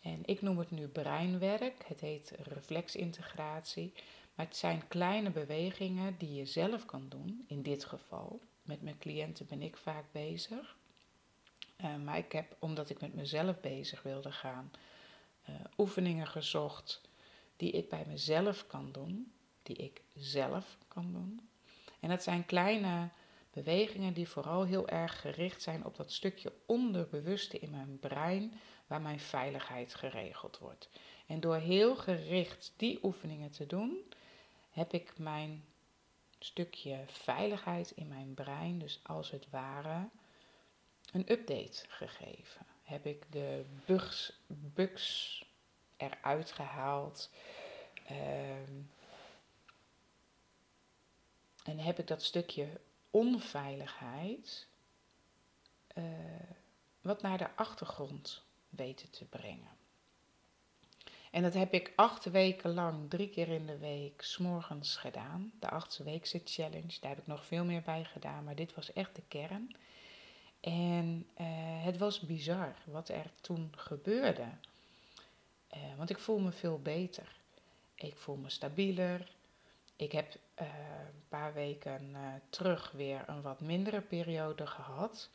En 0.00 0.20
ik 0.24 0.42
noem 0.42 0.58
het 0.58 0.70
nu 0.70 0.88
breinwerk, 0.88 1.84
het 1.86 2.00
heet 2.00 2.32
reflexintegratie, 2.42 3.92
maar 4.34 4.46
het 4.46 4.56
zijn 4.56 4.88
kleine 4.88 5.30
bewegingen 5.30 6.14
die 6.18 6.34
je 6.34 6.44
zelf 6.44 6.84
kan 6.86 7.08
doen, 7.08 7.44
in 7.46 7.62
dit 7.62 7.84
geval. 7.84 8.40
Met 8.62 8.82
mijn 8.82 8.98
cliënten 8.98 9.46
ben 9.46 9.62
ik 9.62 9.76
vaak 9.76 10.04
bezig. 10.12 10.76
Uh, 11.80 11.96
maar 11.96 12.18
ik 12.18 12.32
heb, 12.32 12.56
omdat 12.58 12.90
ik 12.90 13.00
met 13.00 13.14
mezelf 13.14 13.60
bezig 13.60 14.02
wilde 14.02 14.32
gaan, 14.32 14.70
uh, 15.48 15.56
oefeningen 15.78 16.26
gezocht 16.26 17.00
die 17.56 17.70
ik 17.70 17.88
bij 17.88 18.04
mezelf 18.06 18.66
kan 18.66 18.92
doen, 18.92 19.32
die 19.62 19.76
ik 19.76 20.02
zelf 20.14 20.78
kan 20.88 21.12
doen. 21.12 21.48
En 22.00 22.08
dat 22.08 22.22
zijn 22.22 22.46
kleine 22.46 23.08
bewegingen 23.50 24.12
die 24.12 24.28
vooral 24.28 24.64
heel 24.64 24.88
erg 24.88 25.20
gericht 25.20 25.62
zijn 25.62 25.84
op 25.84 25.96
dat 25.96 26.12
stukje 26.12 26.52
onderbewuste 26.66 27.58
in 27.58 27.70
mijn 27.70 27.98
brein 27.98 28.52
waar 28.86 29.00
mijn 29.00 29.20
veiligheid 29.20 29.94
geregeld 29.94 30.58
wordt. 30.58 30.88
En 31.26 31.40
door 31.40 31.56
heel 31.56 31.96
gericht 31.96 32.72
die 32.76 32.98
oefeningen 33.02 33.50
te 33.50 33.66
doen, 33.66 34.04
heb 34.72 34.92
ik 34.92 35.18
mijn 35.18 35.64
stukje 36.38 37.04
veiligheid 37.06 37.90
in 37.90 38.08
mijn 38.08 38.34
brein, 38.34 38.78
dus 38.78 39.00
als 39.02 39.30
het 39.30 39.50
ware, 39.50 40.08
een 41.12 41.32
update 41.32 41.84
gegeven. 41.88 42.66
Heb 42.82 43.06
ik 43.06 43.32
de 43.32 43.64
bugs, 43.86 44.40
bugs 44.46 45.44
eruit 45.96 46.52
gehaald. 46.52 47.30
Uh, 48.10 48.56
en 51.64 51.78
heb 51.78 51.98
ik 51.98 52.06
dat 52.06 52.22
stukje 52.22 52.80
onveiligheid 53.10 54.66
uh, 55.94 56.04
wat 57.00 57.22
naar 57.22 57.38
de 57.38 57.56
achtergrond 57.56 58.44
weten 58.68 59.10
te 59.10 59.24
brengen. 59.24 59.81
En 61.32 61.42
dat 61.42 61.54
heb 61.54 61.72
ik 61.72 61.92
acht 61.96 62.30
weken 62.30 62.74
lang, 62.74 63.10
drie 63.10 63.28
keer 63.28 63.48
in 63.48 63.66
de 63.66 63.78
week, 63.78 64.22
s'morgens 64.22 64.96
gedaan. 64.96 65.52
De 65.60 65.70
achtste 65.70 66.02
weekse 66.02 66.40
challenge, 66.44 66.96
daar 67.00 67.10
heb 67.10 67.18
ik 67.18 67.26
nog 67.26 67.46
veel 67.46 67.64
meer 67.64 67.82
bij 67.82 68.04
gedaan, 68.04 68.44
maar 68.44 68.54
dit 68.54 68.74
was 68.74 68.92
echt 68.92 69.16
de 69.16 69.22
kern. 69.28 69.76
En 70.60 71.26
uh, 71.40 71.46
het 71.84 71.98
was 71.98 72.20
bizar 72.20 72.74
wat 72.84 73.08
er 73.08 73.30
toen 73.40 73.72
gebeurde. 73.76 74.48
Uh, 75.74 75.80
want 75.96 76.10
ik 76.10 76.18
voel 76.18 76.38
me 76.38 76.52
veel 76.52 76.80
beter. 76.82 77.36
Ik 77.94 78.16
voel 78.16 78.36
me 78.36 78.50
stabieler. 78.50 79.32
Ik 79.96 80.12
heb 80.12 80.34
uh, 80.60 80.66
een 81.06 81.24
paar 81.28 81.54
weken 81.54 82.14
terug 82.50 82.90
weer 82.90 83.24
een 83.26 83.42
wat 83.42 83.60
mindere 83.60 84.00
periode 84.00 84.66
gehad. 84.66 85.30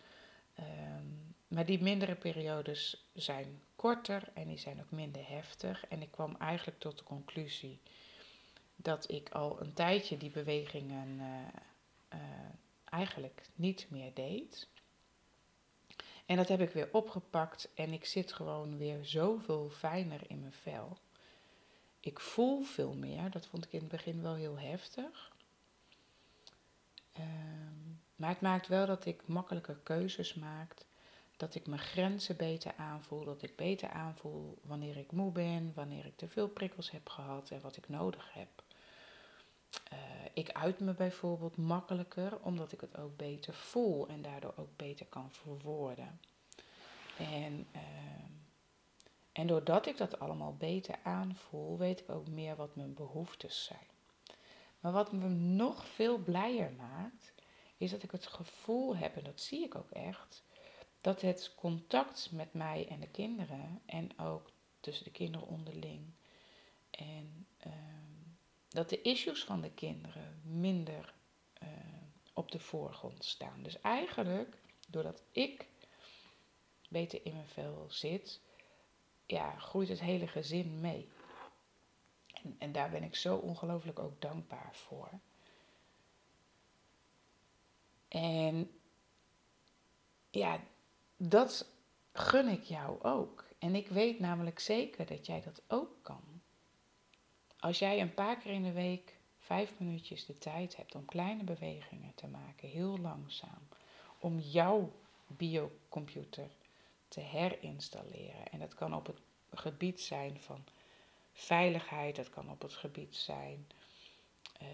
Ehm, 0.56 1.27
maar 1.48 1.66
die 1.66 1.82
mindere 1.82 2.16
periodes 2.16 3.08
zijn 3.14 3.62
korter 3.76 4.30
en 4.34 4.48
die 4.48 4.58
zijn 4.58 4.80
ook 4.80 4.92
minder 4.92 5.28
heftig. 5.28 5.88
En 5.88 6.02
ik 6.02 6.12
kwam 6.12 6.36
eigenlijk 6.36 6.80
tot 6.80 6.98
de 6.98 7.04
conclusie 7.04 7.80
dat 8.76 9.12
ik 9.12 9.30
al 9.30 9.62
een 9.62 9.74
tijdje 9.74 10.18
die 10.18 10.32
bewegingen 10.32 11.22
eigenlijk 12.90 13.42
niet 13.56 13.86
meer 13.90 14.14
deed. 14.14 14.68
En 16.26 16.36
dat 16.36 16.48
heb 16.48 16.62
ik 16.62 16.70
weer 16.70 16.90
opgepakt 16.92 17.70
en 17.74 17.94
ik 17.94 18.06
zit 18.06 18.34
gewoon 18.34 18.78
weer 18.78 19.06
zoveel 19.06 19.70
fijner 19.70 20.22
in 20.28 20.40
mijn 20.40 20.54
vel. 20.54 20.98
Ik 22.00 22.20
voel 22.20 22.64
veel 22.64 22.94
meer, 22.94 23.32
dat 23.32 23.46
vond 23.46 23.66
ik 23.66 23.74
in 23.74 23.80
het 23.80 23.88
begin 23.88 24.22
wel 24.22 24.36
heel 24.36 24.60
heftig. 24.60 25.36
Um, 27.18 28.02
maar 28.16 28.30
het 28.30 28.42
maakt 28.42 28.68
wel 28.68 28.86
dat 28.86 29.06
ik 29.06 29.28
makkelijker 29.28 29.80
keuzes 29.84 30.34
maak, 30.34 30.74
dat 31.38 31.56
ik 31.56 31.68
mijn 31.68 31.82
grenzen 31.82 32.38
beter 32.38 32.74
aanvoel, 32.78 33.24
dat 33.24 33.42
ik 33.42 33.56
beter 33.56 33.90
aanvoel 33.90 34.58
wanneer 34.62 34.98
ik 34.98 35.12
moe 35.12 35.32
ben, 35.32 35.72
wanneer 35.76 36.06
ik 36.06 36.18
te 36.18 36.28
veel 36.28 36.48
prikkels 36.48 36.92
heb 36.92 37.10
gehad 37.10 37.50
en 37.52 37.62
wat 37.62 37.78
ik 37.78 37.90
nodig 37.90 38.34
heb. 38.34 38.64
Uh, 39.94 40.00
ik 40.34 40.52
uit 40.52 40.80
me 40.80 40.94
bijvoorbeeld 40.94 41.58
makkelijker 41.58 42.40
omdat 42.42 42.72
ik 42.72 42.82
het 42.82 42.98
ook 42.98 43.18
beter 43.18 43.54
voel 43.54 44.08
en 44.08 44.22
daardoor 44.22 44.54
ook 44.56 44.76
beter 44.76 45.06
kan 45.06 45.32
verwoorden. 45.32 46.20
En, 47.18 47.68
uh, 47.76 47.82
en 49.32 49.48
doordat 49.48 49.86
ik 49.86 49.98
dat 49.98 50.20
allemaal 50.20 50.56
beter 50.56 50.96
aanvoel, 51.04 51.78
weet 51.78 52.00
ik 52.00 52.10
ook 52.10 52.28
meer 52.28 52.56
wat 52.56 52.76
mijn 52.76 52.94
behoeftes 52.94 53.64
zijn. 53.64 53.88
Maar 54.80 54.92
wat 54.92 55.12
me 55.12 55.28
nog 55.30 55.88
veel 55.88 56.18
blijer 56.18 56.72
maakt, 56.72 57.34
is 57.78 57.92
dat 57.92 58.04
ik 58.04 58.12
het 58.12 58.28
gevoel 58.28 58.96
heb, 58.96 59.16
en 59.16 59.24
dat 59.24 59.42
zie 59.42 59.64
ik 59.64 59.76
ook 59.76 59.92
echt, 59.92 60.44
dat 61.02 61.22
het 61.22 61.54
contact 61.56 62.32
met 62.32 62.54
mij 62.54 62.88
en 62.88 63.00
de 63.00 63.10
kinderen 63.10 63.82
en 63.86 64.20
ook 64.20 64.52
tussen 64.80 65.06
de 65.06 65.12
kinderen 65.12 65.48
onderling. 65.48 66.14
En 66.90 67.48
ehm, 67.58 68.08
dat 68.70 68.90
de 68.90 69.02
issues 69.02 69.44
van 69.44 69.62
de 69.62 69.72
kinderen 69.72 70.42
minder 70.44 71.14
uh, 71.64 71.70
op 72.34 72.52
de 72.52 72.60
voorgrond 72.60 73.26
staan. 73.26 73.64
Dus 73.64 73.82
eigenlijk, 73.82 74.58
doordat 74.88 75.24
ik 75.32 75.68
beter 76.90 77.26
in 77.26 77.34
mijn 77.34 77.48
vel 77.48 77.86
zit, 77.90 78.42
ja, 79.26 79.60
groeit 79.60 79.90
het 79.90 80.00
hele 80.00 80.28
gezin 80.28 80.80
mee. 80.80 81.10
En, 82.34 82.56
en 82.60 82.72
daar 82.72 82.90
ben 82.90 83.04
ik 83.04 83.16
zo 83.16 83.36
ongelooflijk 83.36 84.00
ook 84.00 84.22
dankbaar 84.22 84.76
voor. 84.76 85.10
En 88.08 88.72
ja, 90.30 90.64
dat 91.18 91.72
gun 92.14 92.48
ik 92.48 92.64
jou 92.64 93.04
ook. 93.04 93.46
En 93.60 93.76
ik 93.76 93.88
weet 93.88 94.20
namelijk 94.20 94.60
zeker 94.60 95.06
dat 95.06 95.26
jij 95.26 95.42
dat 95.42 95.62
ook 95.68 95.92
kan. 96.02 96.42
Als 97.60 97.80
jij 97.80 98.02
een 98.02 98.14
paar 98.14 98.38
keer 98.38 98.52
in 98.54 98.64
de 98.64 98.72
week 98.72 99.18
vijf 99.40 99.74
minuutjes 99.78 100.26
de 100.26 100.38
tijd 100.38 100.76
hebt 100.76 100.96
om 100.96 101.06
kleine 101.06 101.44
bewegingen 101.44 102.12
te 102.16 102.28
maken, 102.28 102.70
heel 102.70 102.98
langzaam, 102.98 103.68
om 104.20 104.40
jouw 104.40 104.92
biocomputer 105.28 106.50
te 107.08 107.20
herinstalleren. 107.20 108.52
En 108.52 108.60
dat 108.60 108.76
kan 108.76 108.96
op 108.96 109.08
het 109.08 109.20
gebied 109.54 110.02
zijn 110.02 110.40
van 110.40 110.64
veiligheid, 111.34 112.16
dat 112.16 112.30
kan 112.30 112.50
op 112.50 112.62
het 112.62 112.74
gebied 112.74 113.16
zijn 113.16 113.68
uh, 114.62 114.68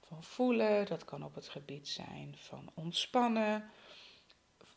van 0.00 0.22
voelen, 0.22 0.86
dat 0.86 1.04
kan 1.04 1.24
op 1.24 1.34
het 1.34 1.48
gebied 1.48 1.88
zijn 1.88 2.34
van 2.36 2.70
ontspannen. 2.74 3.70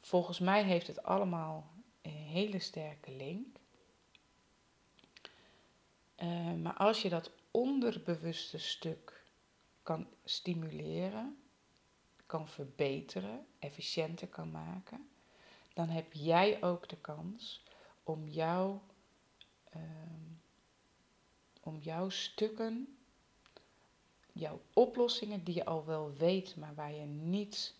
Volgens 0.05 0.39
mij 0.39 0.63
heeft 0.63 0.87
het 0.87 1.03
allemaal 1.03 1.71
een 2.01 2.11
hele 2.11 2.59
sterke 2.59 3.11
link. 3.11 3.57
Uh, 6.17 6.53
maar 6.53 6.73
als 6.73 7.01
je 7.01 7.09
dat 7.09 7.31
onderbewuste 7.51 8.57
stuk 8.57 9.25
kan 9.83 10.07
stimuleren, 10.23 11.37
kan 12.25 12.47
verbeteren, 12.47 13.45
efficiënter 13.59 14.27
kan 14.27 14.51
maken, 14.51 15.09
dan 15.73 15.89
heb 15.89 16.13
jij 16.13 16.63
ook 16.63 16.89
de 16.89 16.97
kans 16.97 17.63
om 18.03 18.27
jouw, 18.27 18.81
uh, 19.75 19.81
om 21.61 21.77
jouw 21.77 22.09
stukken, 22.09 22.97
jouw 24.31 24.61
oplossingen 24.73 25.43
die 25.43 25.55
je 25.55 25.65
al 25.65 25.85
wel 25.85 26.13
weet, 26.13 26.55
maar 26.55 26.75
waar 26.75 26.93
je 26.93 27.05
niet 27.05 27.75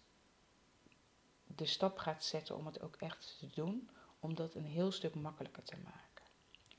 de 1.47 1.65
stap 1.65 1.97
gaat 1.97 2.23
zetten 2.23 2.55
om 2.55 2.65
het 2.65 2.81
ook 2.81 2.95
echt 2.95 3.35
te 3.39 3.47
doen, 3.53 3.89
om 4.19 4.35
dat 4.35 4.55
een 4.55 4.65
heel 4.65 4.91
stuk 4.91 5.15
makkelijker 5.15 5.63
te 5.63 5.77
maken. 5.83 6.25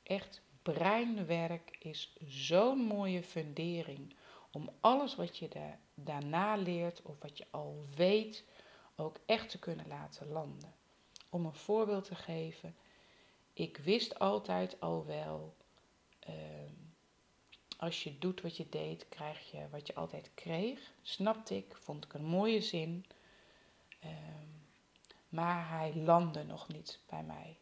Echt, 0.02 0.42
breinwerk 0.62 1.76
is 1.78 2.16
zo'n 2.26 2.78
mooie 2.78 3.22
fundering 3.22 4.14
om 4.50 4.70
alles 4.80 5.14
wat 5.14 5.36
je 5.36 5.48
da 5.48 5.78
daarna 5.94 6.56
leert 6.56 7.02
of 7.02 7.20
wat 7.20 7.38
je 7.38 7.46
al 7.50 7.84
weet 7.94 8.44
ook 8.96 9.20
echt 9.26 9.50
te 9.50 9.58
kunnen 9.58 9.88
laten 9.88 10.28
landen. 10.28 10.74
Om 11.30 11.46
een 11.46 11.54
voorbeeld 11.54 12.04
te 12.04 12.14
geven, 12.14 12.76
ik 13.52 13.76
wist 13.76 14.18
altijd 14.18 14.80
al 14.80 15.06
wel, 15.06 15.54
uh, 16.28 16.34
als 17.78 18.02
je 18.02 18.18
doet 18.18 18.40
wat 18.40 18.56
je 18.56 18.68
deed, 18.68 19.08
krijg 19.08 19.50
je 19.50 19.68
wat 19.70 19.86
je 19.86 19.94
altijd 19.94 20.30
kreeg. 20.34 20.92
Snapte 21.02 21.56
ik, 21.56 21.76
vond 21.76 22.04
ik 22.04 22.12
een 22.14 22.24
mooie 22.24 22.60
zin. 22.60 23.06
Uh, 24.04 24.10
maar 25.36 25.68
hij 25.68 25.94
landde 25.94 26.44
nog 26.44 26.68
niet 26.68 27.00
bij 27.06 27.22
mij. 27.22 27.58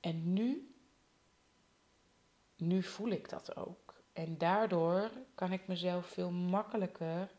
En 0.00 0.32
nu, 0.32 0.74
nu 2.56 2.82
voel 2.82 3.08
ik 3.08 3.28
dat 3.28 3.56
ook. 3.56 3.94
En 4.12 4.38
daardoor 4.38 5.10
kan 5.34 5.52
ik 5.52 5.66
mezelf 5.66 6.06
veel 6.06 6.30
makkelijker, 6.30 7.30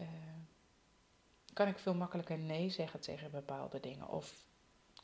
uh, 0.00 0.06
kan 1.52 1.68
ik 1.68 1.78
veel 1.78 1.94
makkelijker 1.94 2.38
nee 2.38 2.70
zeggen 2.70 3.00
tegen 3.00 3.30
bepaalde 3.30 3.80
dingen. 3.80 4.08
Of 4.08 4.44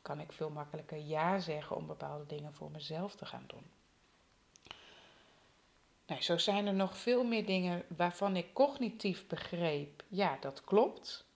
kan 0.02 0.20
ik 0.20 0.32
veel 0.32 0.50
makkelijker 0.50 0.98
ja 0.98 1.38
zeggen 1.38 1.76
om 1.76 1.86
bepaalde 1.86 2.26
dingen 2.26 2.54
voor 2.54 2.70
mezelf 2.70 3.14
te 3.14 3.26
gaan 3.26 3.44
doen. 3.46 3.64
Nou, 6.06 6.22
zo 6.22 6.38
zijn 6.38 6.66
er 6.66 6.74
nog 6.74 6.96
veel 6.96 7.24
meer 7.24 7.46
dingen 7.46 7.84
waarvan 7.96 8.36
ik 8.36 8.54
cognitief 8.54 9.26
begreep, 9.26 10.04
ja, 10.08 10.36
dat 10.40 10.64
klopt. 10.64 11.27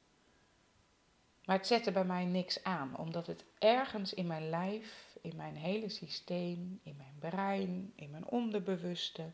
Maar 1.52 1.60
het 1.60 1.70
zette 1.70 1.92
bij 1.92 2.04
mij 2.04 2.24
niks 2.24 2.64
aan, 2.64 2.96
omdat 2.96 3.26
het 3.26 3.44
ergens 3.58 4.14
in 4.14 4.26
mijn 4.26 4.48
lijf, 4.48 5.16
in 5.20 5.36
mijn 5.36 5.56
hele 5.56 5.88
systeem, 5.88 6.80
in 6.82 6.96
mijn 6.96 7.14
brein, 7.18 7.92
in 7.94 8.10
mijn 8.10 8.26
onderbewuste, 8.26 9.30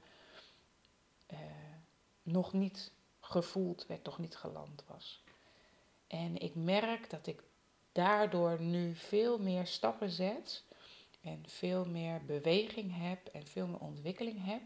uh, 1.33 1.39
nog 2.23 2.53
niet 2.53 2.93
gevoeld 3.21 3.87
werd, 3.87 4.05
nog 4.05 4.19
niet 4.19 4.37
geland 4.37 4.85
was. 4.87 5.23
En 6.07 6.39
ik 6.39 6.55
merk 6.55 7.11
dat 7.11 7.27
ik 7.27 7.43
daardoor 7.93 8.61
nu 8.61 8.95
veel 8.95 9.39
meer 9.39 9.67
stappen 9.67 10.11
zet 10.11 10.65
en 11.23 11.43
veel 11.47 11.85
meer 11.85 12.25
beweging 12.25 12.97
heb 12.97 13.27
en 13.27 13.47
veel 13.47 13.67
meer 13.67 13.81
ontwikkeling 13.81 14.45
heb 14.45 14.63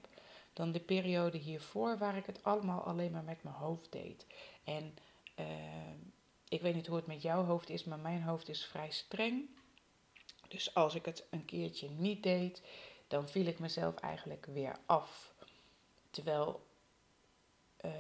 dan 0.53 0.73
de 0.73 0.81
periode 0.81 1.38
hiervoor 1.38 1.99
waar 1.99 2.17
ik 2.17 2.27
het 2.27 2.45
allemaal 2.45 2.81
alleen 2.81 3.12
maar 3.12 3.25
met 3.25 3.43
mijn 3.43 3.55
hoofd 3.55 3.93
deed. 3.93 4.27
En 4.65 4.95
uh, 5.38 5.47
ik 6.53 6.61
weet 6.61 6.75
niet 6.75 6.87
hoe 6.87 6.97
het 6.97 7.07
met 7.07 7.23
jouw 7.23 7.45
hoofd 7.45 7.71
is, 7.71 7.85
maar 7.85 7.99
mijn 7.99 8.23
hoofd 8.23 8.49
is 8.49 8.65
vrij 8.65 8.91
streng. 8.91 9.49
Dus 10.49 10.75
als 10.75 10.95
ik 10.95 11.05
het 11.05 11.25
een 11.31 11.45
keertje 11.45 11.91
niet 11.91 12.23
deed, 12.23 12.62
dan 13.09 13.29
viel 13.29 13.47
ik 13.47 13.59
mezelf 13.59 13.95
eigenlijk 13.95 14.47
weer 14.47 14.77
af. 14.87 15.35
Terwijl, 16.11 16.67
uh, 17.85 17.93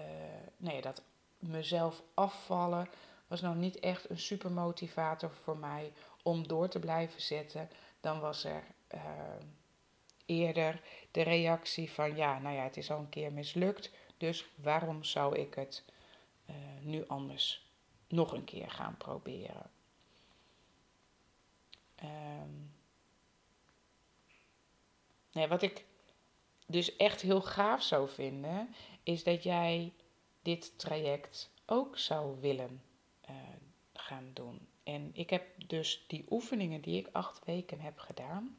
nee, 0.56 0.80
dat 0.80 1.02
mezelf 1.38 2.02
afvallen 2.14 2.88
was 3.26 3.40
nou 3.40 3.56
niet 3.56 3.80
echt 3.80 4.10
een 4.10 4.18
super 4.18 4.50
motivator 4.50 5.30
voor 5.30 5.56
mij 5.56 5.92
om 6.22 6.48
door 6.48 6.68
te 6.68 6.78
blijven 6.78 7.20
zetten. 7.20 7.70
Dan 8.00 8.20
was 8.20 8.44
er 8.44 8.64
uh, 8.94 9.00
eerder 10.26 10.80
de 11.10 11.22
reactie 11.22 11.90
van 11.90 12.16
ja, 12.16 12.38
nou 12.38 12.56
ja, 12.56 12.62
het 12.62 12.76
is 12.76 12.90
al 12.90 12.98
een 12.98 13.08
keer 13.08 13.32
mislukt, 13.32 13.90
dus 14.16 14.46
waarom 14.54 15.04
zou 15.04 15.38
ik 15.38 15.54
het 15.54 15.84
uh, 16.50 16.56
nu 16.80 17.06
anders 17.06 17.70
nog 18.12 18.32
een 18.32 18.44
keer 18.44 18.70
gaan 18.70 18.96
proberen. 18.96 19.70
Um, 22.02 22.74
nee, 25.32 25.48
wat 25.48 25.62
ik 25.62 25.84
dus 26.66 26.96
echt 26.96 27.20
heel 27.20 27.42
gaaf 27.42 27.82
zou 27.82 28.08
vinden, 28.08 28.74
is 29.02 29.24
dat 29.24 29.42
jij 29.42 29.92
dit 30.42 30.78
traject 30.78 31.50
ook 31.66 31.98
zou 31.98 32.40
willen 32.40 32.82
uh, 33.30 33.36
gaan 33.94 34.30
doen. 34.32 34.66
En 34.82 35.10
ik 35.14 35.30
heb 35.30 35.46
dus 35.66 36.04
die 36.06 36.24
oefeningen 36.30 36.80
die 36.80 36.98
ik 36.98 37.08
acht 37.12 37.44
weken 37.44 37.80
heb 37.80 37.98
gedaan, 37.98 38.56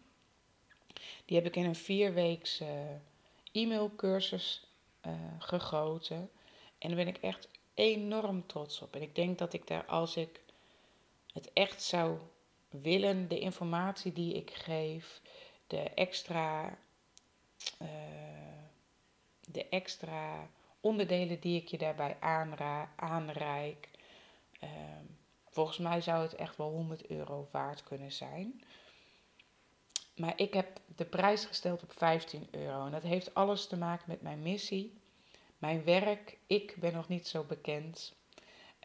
die 1.26 1.38
heb 1.38 1.46
ik 1.46 1.56
in 1.56 1.66
een 1.66 1.76
vierweekse 1.76 3.00
e-mailcursus 3.52 4.68
uh, 5.06 5.14
gegoten. 5.40 6.32
En 6.78 6.88
daar 6.88 6.98
ben 6.98 7.08
ik 7.08 7.18
echt 7.18 7.50
enorm 7.74 8.48
trots 8.48 8.82
op. 8.82 8.96
En 8.96 9.02
ik 9.02 9.16
denk 9.16 9.38
dat 9.38 9.54
ik 9.54 9.68
daar, 9.68 9.86
als 9.86 10.18
ik 10.18 10.42
het 11.34 11.54
echt 11.54 11.84
zou 11.84 12.18
willen, 12.70 13.28
de 13.28 13.40
informatie 13.40 14.14
die 14.14 14.34
ik 14.34 14.52
geef, 14.54 15.22
de 15.68 15.80
extra, 15.80 16.78
uh, 17.82 17.88
de 19.52 19.70
extra 19.70 20.50
onderdelen 20.80 21.40
die 21.40 21.62
ik 21.62 21.68
je 21.68 21.78
daarbij 21.78 22.18
aanra 22.20 22.92
aanreik, 22.96 23.90
uh, 24.64 24.70
volgens 25.50 25.78
mij 25.78 26.02
zou 26.02 26.22
het 26.22 26.36
echt 26.36 26.58
wel 26.58 26.70
100 26.70 27.08
euro 27.08 27.48
waard 27.52 27.84
kunnen 27.84 28.12
zijn. 28.12 28.64
Maar 30.16 30.34
ik 30.36 30.54
heb 30.54 30.80
de 30.96 31.06
prijs 31.06 31.46
gesteld 31.46 31.84
op 31.84 31.92
15 31.92 32.48
euro. 32.52 32.86
En 32.86 32.92
dat 32.92 33.04
heeft 33.04 33.34
alles 33.34 33.68
te 33.68 33.78
maken 33.78 34.06
met 34.08 34.22
mijn 34.22 34.42
missie. 34.42 35.02
Mijn 35.64 35.84
werk, 35.84 36.38
ik 36.48 36.76
ben 36.80 36.94
nog 36.94 37.08
niet 37.08 37.28
zo 37.28 37.44
bekend. 37.44 38.16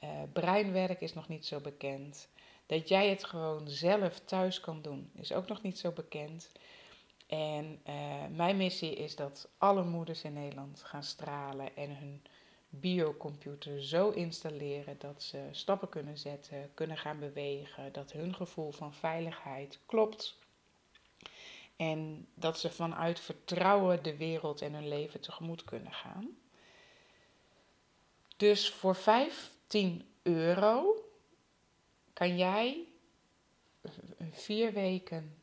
Uh, 0.04 0.10
breinwerk 0.32 1.00
is 1.00 1.14
nog 1.14 1.28
niet 1.28 1.46
zo 1.46 1.60
bekend. 1.60 2.28
Dat 2.66 2.88
jij 2.88 3.08
het 3.08 3.24
gewoon 3.24 3.68
zelf 3.68 4.18
thuis 4.18 4.60
kan 4.60 4.82
doen, 4.82 5.10
is 5.14 5.32
ook 5.32 5.48
nog 5.48 5.62
niet 5.62 5.78
zo 5.78 5.90
bekend. 5.90 6.52
En 7.26 7.80
uh, 7.88 8.26
mijn 8.30 8.56
missie 8.56 8.94
is 8.94 9.16
dat 9.16 9.48
alle 9.56 9.84
moeders 9.84 10.22
in 10.22 10.32
Nederland 10.32 10.82
gaan 10.82 11.02
stralen 11.02 11.76
en 11.76 11.96
hun 11.96 12.22
biocomputer 12.68 13.82
zo 13.82 14.10
installeren 14.10 14.98
dat 14.98 15.22
ze 15.22 15.48
stappen 15.50 15.88
kunnen 15.88 16.18
zetten, 16.18 16.70
kunnen 16.74 16.98
gaan 16.98 17.18
bewegen, 17.18 17.92
dat 17.92 18.12
hun 18.12 18.34
gevoel 18.34 18.70
van 18.70 18.94
veiligheid 18.94 19.78
klopt. 19.86 20.38
En 21.76 22.28
dat 22.34 22.58
ze 22.58 22.70
vanuit 22.70 23.20
vertrouwen 23.20 24.02
de 24.02 24.16
wereld 24.16 24.62
en 24.62 24.74
hun 24.74 24.88
leven 24.88 25.20
tegemoet 25.20 25.64
kunnen 25.64 25.92
gaan. 25.92 26.36
Dus 28.38 28.70
voor 28.70 28.94
15 28.96 30.08
euro 30.22 31.04
kan 32.12 32.36
jij 32.36 32.84
vier 34.30 34.72
weken 34.72 35.36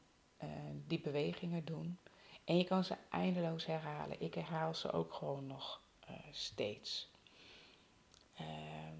uh, 0.43 0.49
die 0.87 0.99
bewegingen 0.99 1.65
doen. 1.65 1.99
En 2.43 2.57
je 2.57 2.63
kan 2.63 2.83
ze 2.83 2.95
eindeloos 3.09 3.65
herhalen. 3.65 4.21
Ik 4.21 4.33
herhaal 4.33 4.73
ze 4.73 4.91
ook 4.91 5.13
gewoon 5.13 5.47
nog 5.47 5.81
steeds. 6.31 7.11
Ehm, 8.37 8.95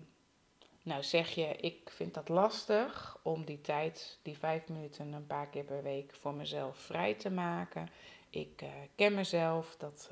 nou 0.82 1.04
zeg 1.04 1.30
je, 1.30 1.56
ik 1.56 1.90
vind 1.90 2.14
dat 2.14 2.30
lastig 2.30 3.20
om 3.24 3.46
die 3.46 3.62
tijd, 3.62 4.20
die 4.22 4.38
vijf 4.38 4.68
minuten 4.68 5.14
een 5.14 5.28
paar 5.28 5.48
keer 5.48 5.64
per 5.64 5.84
week 5.84 6.16
voor 6.16 6.34
mezelf 6.34 6.78
vrij 6.78 7.14
te 7.14 7.30
maken. 7.30 7.90
Ik 8.30 8.62
uh, 8.62 8.70
ken 8.96 9.14
mezelf, 9.14 9.76
dat, 9.78 10.10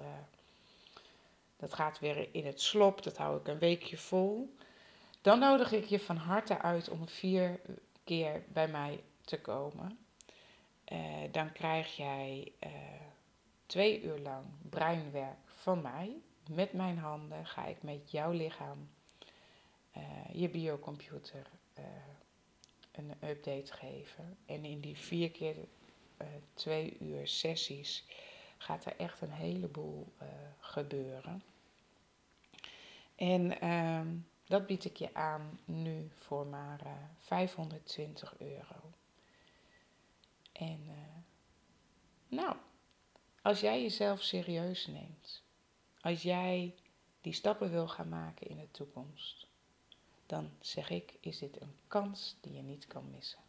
dat 1.63 1.73
gaat 1.73 1.99
weer 1.99 2.27
in 2.31 2.45
het 2.45 2.61
slop, 2.61 3.03
dat 3.03 3.17
hou 3.17 3.39
ik 3.39 3.47
een 3.47 3.59
weekje 3.59 3.97
vol. 3.97 4.55
Dan 5.21 5.39
nodig 5.39 5.71
ik 5.71 5.85
je 5.85 5.99
van 5.99 6.15
harte 6.15 6.59
uit 6.59 6.89
om 6.89 7.07
vier 7.07 7.59
keer 8.03 8.43
bij 8.47 8.67
mij 8.67 9.03
te 9.21 9.41
komen. 9.41 9.97
Uh, 10.91 10.99
dan 11.31 11.51
krijg 11.51 11.95
jij 11.95 12.51
twee 13.65 14.01
uur 14.01 14.19
lang 14.19 14.45
breinwerk 14.69 15.37
van 15.45 15.81
mij. 15.81 16.15
Met 16.49 16.73
mijn 16.73 16.97
handen 16.97 17.45
ga 17.45 17.65
ik 17.65 17.83
met 17.83 18.11
jouw 18.11 18.31
lichaam 18.31 18.89
uh, 19.97 20.03
je 20.31 20.49
biocomputer 20.49 21.47
een 22.91 23.11
update 23.29 23.73
geven. 23.73 24.37
En 24.45 24.65
in 24.65 24.79
die 24.79 24.97
vier 24.97 25.31
keer 25.31 25.55
twee 26.53 26.97
uur 26.99 27.27
sessies 27.27 28.05
gaat 28.57 28.85
er 28.85 28.95
echt 28.97 29.21
een 29.21 29.31
heleboel 29.31 30.13
gebeuren. 30.59 31.43
En 33.23 33.59
ehm, 33.61 34.15
dat 34.45 34.65
bied 34.65 34.85
ik 34.85 34.97
je 34.97 35.13
aan 35.13 35.59
nu 35.65 36.11
voor 36.13 36.47
maar 36.47 37.09
520 37.19 38.39
euro. 38.39 38.91
En 40.51 40.79
nou, 42.27 42.55
als 43.41 43.59
jij 43.59 43.81
jezelf 43.81 44.21
serieus 44.21 44.87
neemt, 44.87 45.43
als 46.01 46.21
jij 46.21 46.75
die 47.21 47.33
stappen 47.33 47.71
wil 47.71 47.87
gaan 47.87 48.09
maken 48.09 48.47
in 48.47 48.57
de 48.57 48.71
toekomst, 48.71 49.47
dan 50.25 50.51
zeg 50.59 50.89
ik, 50.89 51.13
is 51.19 51.37
dit 51.37 51.61
een 51.61 51.75
kans 51.87 52.37
die 52.41 52.53
je 52.53 52.61
niet 52.61 52.87
kan 52.87 53.11
missen. 53.11 53.39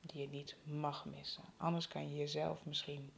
Die 0.00 0.20
je 0.20 0.28
niet 0.28 0.56
mag 0.62 1.04
missen. 1.04 1.44
Anders 1.56 1.88
kan 1.88 2.08
je 2.08 2.16
jezelf 2.16 2.64
misschien 2.64 3.12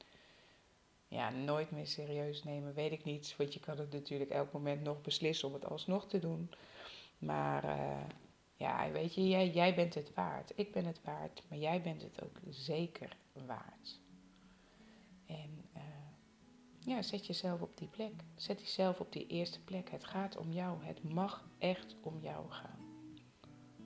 ja, 1.08 1.30
nooit 1.30 1.70
meer 1.70 1.86
serieus 1.86 2.44
nemen, 2.44 2.74
weet 2.74 2.92
ik 2.92 3.04
niet. 3.04 3.34
Want 3.38 3.54
je 3.54 3.60
kan 3.60 3.78
het 3.78 3.92
natuurlijk 3.92 4.30
elk 4.30 4.52
moment 4.52 4.82
nog 4.82 5.00
beslissen 5.00 5.48
om 5.48 5.54
het 5.54 5.66
alsnog 5.66 6.06
te 6.06 6.18
doen. 6.18 6.50
Maar 7.18 7.64
uh, 7.64 8.04
ja, 8.56 8.90
weet 8.90 9.14
je, 9.14 9.28
jij, 9.28 9.50
jij 9.50 9.74
bent 9.74 9.94
het 9.94 10.14
waard. 10.14 10.52
Ik 10.54 10.72
ben 10.72 10.84
het 10.84 11.00
waard, 11.04 11.42
maar 11.48 11.58
jij 11.58 11.82
bent 11.82 12.02
het 12.02 12.22
ook 12.22 12.38
zeker 12.50 13.16
waard. 13.46 14.00
En 15.26 15.64
uh, 15.76 15.82
ja, 16.78 17.02
zet 17.02 17.26
jezelf 17.26 17.60
op 17.60 17.76
die 17.76 17.88
plek. 17.88 18.12
Zet 18.34 18.60
jezelf 18.60 19.00
op 19.00 19.12
die 19.12 19.26
eerste 19.26 19.60
plek. 19.60 19.90
Het 19.90 20.04
gaat 20.04 20.36
om 20.36 20.52
jou. 20.52 20.84
Het 20.84 21.02
mag 21.02 21.48
echt 21.58 21.96
om 22.00 22.20
jou 22.20 22.50
gaan. 22.50 22.78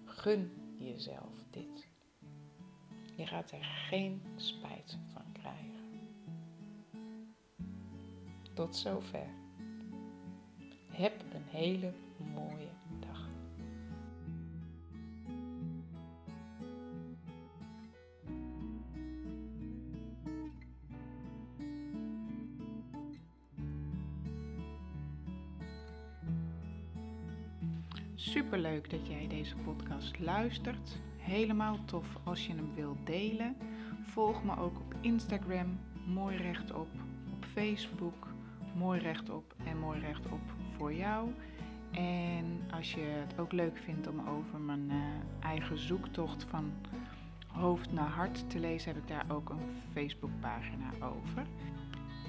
Gun 0.05 0.53
jezelf 0.79 1.45
dit. 1.51 1.89
Je 3.17 3.27
gaat 3.27 3.51
er 3.51 3.65
geen 3.65 4.23
spijt 4.37 4.99
van 5.13 5.33
krijgen. 5.33 5.80
Tot 8.61 8.77
zover. 8.77 9.27
Heb 10.91 11.25
een 11.33 11.45
hele 11.47 11.93
mooie 12.35 12.69
dag. 13.01 13.29
Superleuk 28.15 28.91
dat 28.91 29.07
jij 29.07 29.29
deze 29.29 29.57
podcast 29.57 30.19
luistert. 30.19 30.99
Helemaal 31.17 31.85
tof 31.85 32.07
als 32.25 32.47
je 32.47 32.55
hem 32.55 32.75
wilt 32.75 33.07
delen. 33.07 33.57
Volg 34.03 34.45
me 34.45 34.57
ook 34.57 34.79
op 34.79 34.95
Instagram, 35.01 35.79
mooi 36.07 36.37
rechtop, 36.37 36.89
op 37.33 37.45
Facebook, 37.45 38.30
mooi 38.75 39.01
rechtop 39.01 39.55
en 39.65 39.79
mooi 39.79 40.01
rechtop 40.01 40.41
voor 40.77 40.95
jou. 40.95 41.29
En 41.91 42.61
als 42.71 42.93
je 42.93 43.01
het 43.01 43.39
ook 43.39 43.53
leuk 43.53 43.79
vindt 43.85 44.07
om 44.07 44.29
over 44.29 44.61
mijn 44.61 44.91
uh, 44.91 44.97
eigen 45.41 45.79
zoektocht 45.79 46.47
van 46.49 46.73
hoofd 47.47 47.93
naar 47.93 48.09
hart 48.09 48.51
te 48.51 48.59
lezen, 48.59 48.93
heb 48.93 49.03
ik 49.03 49.09
daar 49.09 49.25
ook 49.29 49.51
een 49.51 49.83
Facebookpagina 49.93 50.91
over. 51.01 51.47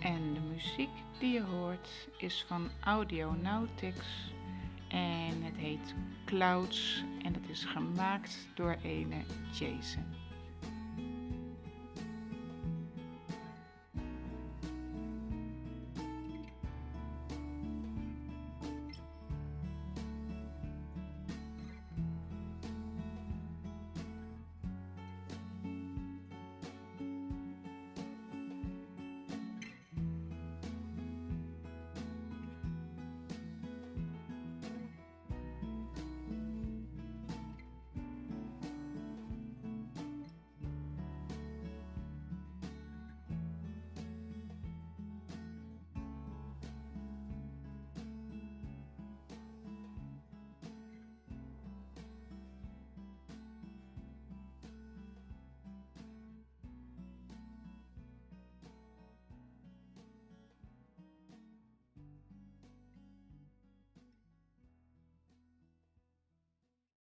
En 0.02 0.34
de 0.34 0.40
muziek 0.54 0.90
die 1.20 1.34
je 1.34 1.44
hoort 1.44 2.10
is 2.18 2.46
van 2.48 2.70
Audionautics 2.80 4.34
en 4.88 5.44
het 5.44 5.58
heet 5.58 5.96
Clouds 6.26 7.04
en 7.24 7.34
dat 7.34 7.48
is 7.50 7.66
gemaakt 7.66 8.48
door 8.56 8.78
ene 8.84 9.24
Jason. 9.52 10.21